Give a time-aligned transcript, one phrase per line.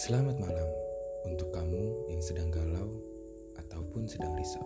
[0.00, 0.64] Selamat malam
[1.28, 2.88] untuk kamu yang sedang galau
[3.60, 4.64] ataupun sedang risau.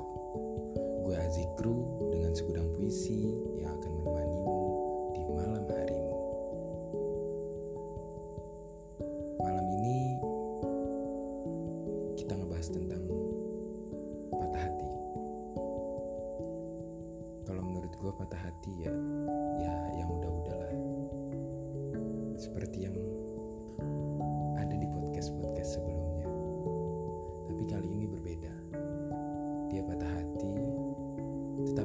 [1.03, 4.59] Gue Azikru dengan segudang puisi yang akan menemanimu
[5.11, 6.19] di malam harimu.
[9.43, 9.99] Malam ini
[12.15, 13.03] kita ngebahas tentang
[14.39, 14.91] patah hati.
[17.43, 18.95] Kalau menurut gue patah hati ya,
[19.59, 20.79] ya yang udah-udahlah.
[22.39, 22.95] Seperti yang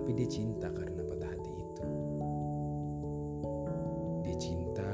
[0.10, 1.86] tetapi dia cinta karena patah hati itu.
[4.26, 4.90] Dia cinta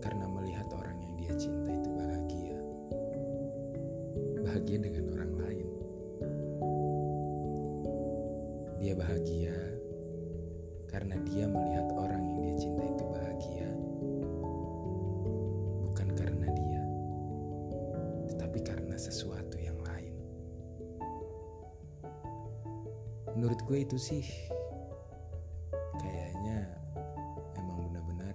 [0.00, 2.58] karena melihat orang yang dia cinta itu bahagia.
[4.40, 5.68] Bahagia dengan orang lain.
[8.80, 9.56] Dia bahagia
[10.88, 12.23] karena dia melihat orang
[23.34, 24.22] Menurut gue itu sih
[25.98, 26.70] kayaknya
[27.58, 28.34] emang benar-benar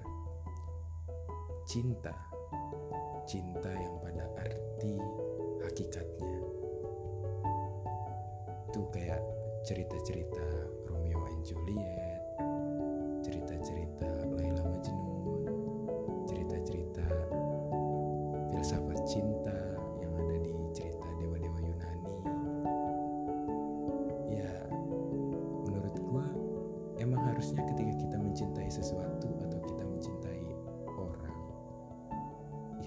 [1.64, 2.11] cinta.
[3.23, 5.00] Cinta yang pada arti
[5.64, 6.39] hakikatnya.
[8.70, 9.23] Itu kayak
[9.64, 10.45] cerita-cerita
[10.92, 11.98] Romeo and Juliet,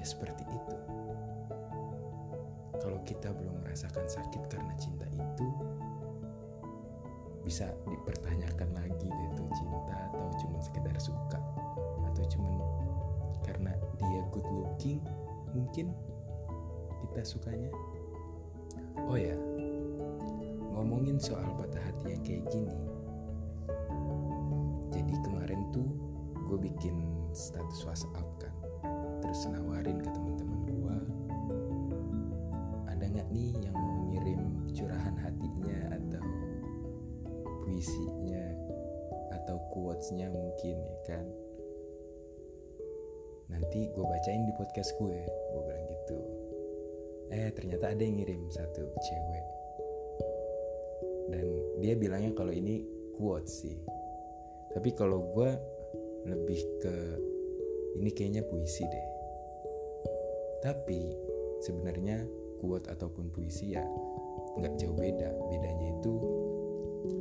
[0.02, 0.76] ya seperti itu.
[2.82, 5.46] Kalau kita belum merasakan sakit karena cinta itu,
[7.46, 11.38] bisa dipertanyakan lagi itu cinta atau cuma sekedar suka
[12.10, 12.50] atau cuma
[13.46, 14.98] karena dia good looking
[15.54, 15.94] mungkin
[17.06, 17.70] kita sukanya?
[19.06, 19.38] Oh ya
[20.74, 22.74] ngomongin soal patah hati yang kayak gini.
[24.90, 25.86] Jadi kemarin tuh
[26.50, 28.61] gue bikin status WhatsApp kan
[39.42, 41.26] atau quotesnya mungkin ya kan.
[43.50, 46.18] Nanti gue bacain di podcast gue gue bilang gitu.
[47.32, 49.46] Eh ternyata ada yang ngirim satu cewek.
[51.32, 51.46] Dan
[51.82, 52.86] dia bilangnya kalau ini
[53.18, 53.78] quotes sih.
[54.72, 55.50] Tapi kalau gue
[56.28, 56.96] lebih ke
[57.98, 59.08] ini kayaknya puisi deh.
[60.62, 61.00] Tapi
[61.60, 62.24] sebenarnya
[62.62, 63.82] quote ataupun puisi ya
[64.56, 65.28] nggak jauh beda.
[65.50, 66.14] Bedanya itu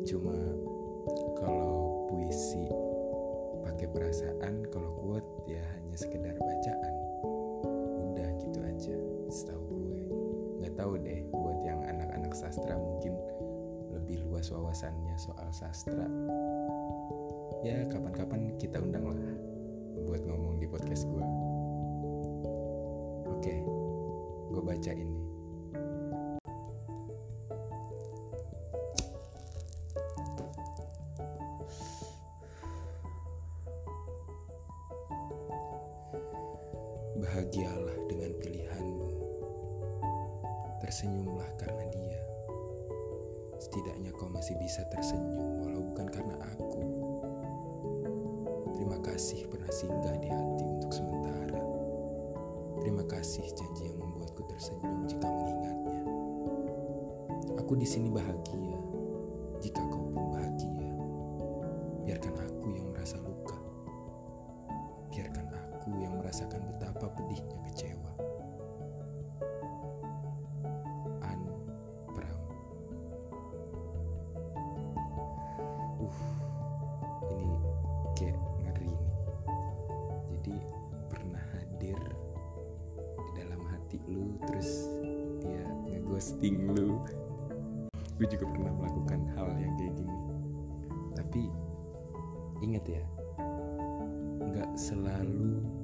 [0.06, 0.38] cuma
[2.42, 2.66] puisi
[3.62, 6.94] pakai perasaan kalau quote ya hanya sekedar bacaan.
[8.02, 8.98] Udah gitu aja
[9.30, 10.02] setahu gue.
[10.58, 13.14] Nggak tahu deh buat yang anak-anak sastra mungkin
[13.94, 16.10] lebih luas wawasannya soal sastra.
[17.62, 19.22] Ya kapan-kapan kita undang lah
[20.10, 21.26] buat ngomong di podcast gue.
[23.38, 23.62] Oke
[24.50, 25.22] gue baca ini
[37.32, 39.08] Bahagialah dengan pilihanmu.
[40.84, 42.20] Tersenyumlah karena dia.
[43.56, 46.84] Setidaknya kau masih bisa tersenyum walau bukan karena aku.
[48.76, 51.64] Terima kasih pernah singgah di hati untuk sementara.
[52.84, 56.04] Terima kasih janji yang membuatku tersenyum jika mengingatnya.
[57.64, 58.71] Aku di sini bahagia.
[67.16, 68.12] Pedihnya kecewa.
[71.24, 71.42] An
[72.12, 72.40] Pram.
[76.02, 76.20] Uh,
[77.36, 77.52] ini
[78.18, 79.16] kayak ngeri nih.
[80.36, 80.56] Jadi
[81.12, 82.00] pernah hadir
[83.18, 84.90] di dalam hati lu terus
[85.44, 87.00] dia ngeghosting lu.
[88.22, 90.20] Gue juga pernah melakukan hal yang kayak gini.
[91.18, 91.44] Tapi
[92.62, 93.04] ingat ya,
[94.38, 95.81] nggak selalu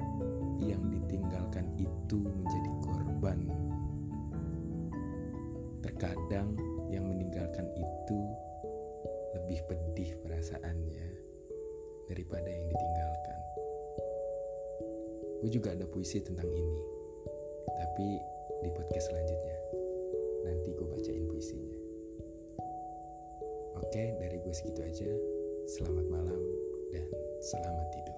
[0.61, 3.39] yang ditinggalkan itu menjadi korban.
[5.85, 6.57] Terkadang
[6.89, 8.19] yang meninggalkan itu
[9.37, 11.07] lebih pedih perasaannya
[12.09, 13.39] daripada yang ditinggalkan.
[15.43, 16.81] Gue juga ada puisi tentang ini,
[17.77, 18.07] tapi
[18.65, 19.57] di podcast selanjutnya
[20.47, 21.77] nanti gue bacain puisinya.
[23.77, 25.09] Oke, dari gue segitu aja.
[25.67, 26.41] Selamat malam
[26.89, 27.05] dan
[27.43, 28.16] selamat tidur.